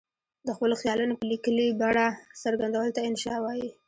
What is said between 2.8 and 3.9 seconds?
ته انشأ وايي.